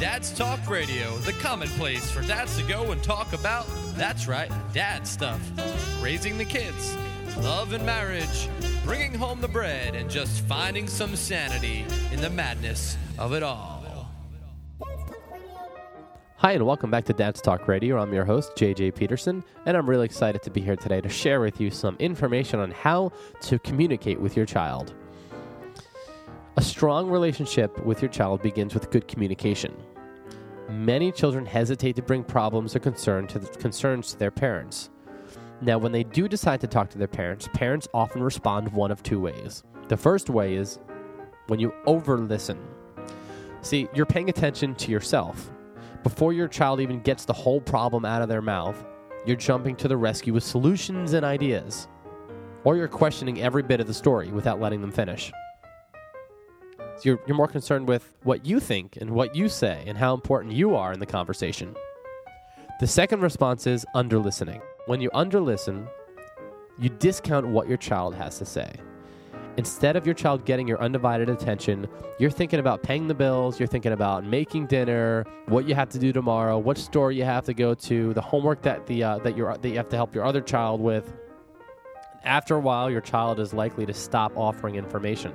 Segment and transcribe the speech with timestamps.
[0.00, 4.50] Dad's Talk Radio, the common place for dads to go and talk about, that's right,
[4.72, 5.40] dad stuff.
[6.02, 6.96] Raising the kids,
[7.38, 8.48] love and marriage,
[8.84, 14.10] bringing home the bread, and just finding some sanity in the madness of it all.
[16.38, 17.96] Hi, and welcome back to Dad's Talk Radio.
[17.98, 21.40] I'm your host, JJ Peterson, and I'm really excited to be here today to share
[21.40, 24.92] with you some information on how to communicate with your child.
[26.56, 29.74] A strong relationship with your child begins with good communication.
[30.68, 34.90] Many children hesitate to bring problems or concern to concerns to their parents.
[35.60, 39.02] Now, when they do decide to talk to their parents, parents often respond one of
[39.02, 39.62] two ways.
[39.88, 40.78] The first way is
[41.48, 42.58] when you over listen.
[43.62, 45.50] See, you're paying attention to yourself
[46.04, 48.84] before your child even gets the whole problem out of their mouth,
[49.24, 51.88] you're jumping to the rescue with solutions and ideas.
[52.62, 55.32] Or you're questioning every bit of the story without letting them finish.
[56.96, 60.14] So you're, you're more concerned with what you think and what you say and how
[60.14, 61.74] important you are in the conversation.
[62.80, 64.60] The second response is under listening.
[64.86, 65.88] When you under listen,
[66.78, 68.72] you discount what your child has to say.
[69.56, 71.86] Instead of your child getting your undivided attention,
[72.18, 75.98] you're thinking about paying the bills, you're thinking about making dinner, what you have to
[75.98, 79.36] do tomorrow, what store you have to go to, the homework that the uh, that
[79.36, 81.12] you that you have to help your other child with.
[82.24, 85.32] After a while, your child is likely to stop offering information,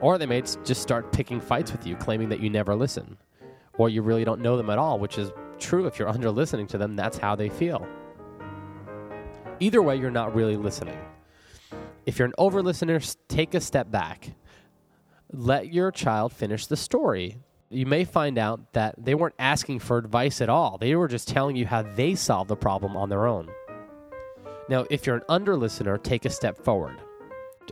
[0.00, 3.16] or they may just start picking fights with you, claiming that you never listen,
[3.78, 6.66] or you really don't know them at all, which is true if you're under listening
[6.68, 6.96] to them.
[6.96, 7.86] That's how they feel.
[9.60, 10.98] Either way, you're not really listening
[12.06, 14.30] if you're an over listener, take a step back.
[15.32, 17.38] Let your child finish the story.
[17.68, 20.78] You may find out that they weren't asking for advice at all.
[20.78, 23.50] They were just telling you how they solved the problem on their own.
[24.68, 26.96] Now, if you're an under listener, take a step forward.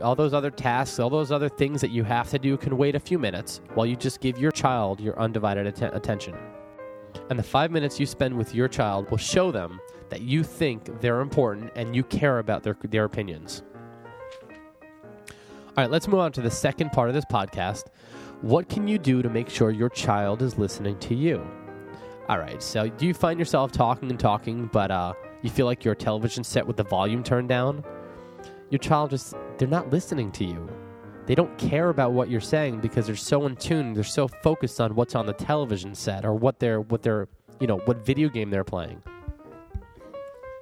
[0.01, 2.95] All those other tasks, all those other things that you have to do can wait
[2.95, 6.35] a few minutes while you just give your child your undivided att- attention.
[7.29, 9.79] And the five minutes you spend with your child will show them
[10.09, 13.63] that you think they're important and you care about their, their opinions.
[15.77, 17.85] All right, let's move on to the second part of this podcast.
[18.41, 21.45] What can you do to make sure your child is listening to you?
[22.27, 25.85] All right, so do you find yourself talking and talking, but uh, you feel like
[25.85, 27.83] your television set with the volume turned down?
[28.69, 30.69] Your child just, they're not listening to you.
[31.25, 34.79] They don't care about what you're saying because they're so in tune, they're so focused
[34.79, 37.27] on what's on the television set or what they're, what they're,
[37.59, 39.01] you know, what video game they're playing.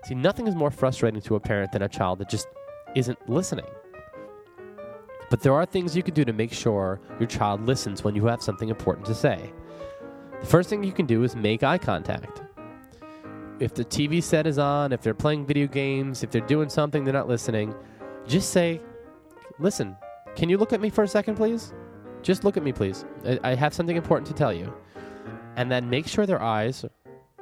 [0.06, 2.48] See, nothing is more frustrating to a parent than a child that just
[2.96, 3.66] isn't listening.
[5.30, 8.26] But there are things you can do to make sure your child listens when you
[8.28, 9.52] have something important to say.
[10.42, 12.42] The first thing you can do is make eye contact.
[13.60, 17.04] If the TV set is on, if they're playing video games, if they're doing something
[17.04, 17.74] they're not listening,
[18.28, 18.82] just say,
[19.60, 19.96] Listen,
[20.36, 21.74] can you look at me for a second, please?
[22.22, 23.06] Just look at me, please.
[23.44, 24.74] I have something important to tell you.
[25.56, 26.86] And then make sure their eyes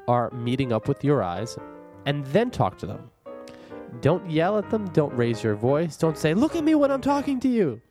[0.07, 1.57] are meeting up with your eyes,
[2.05, 3.09] and then talk to them.
[4.01, 4.87] Don't yell at them.
[4.89, 5.97] Don't raise your voice.
[5.97, 7.81] Don't say, Look at me when I'm talking to you.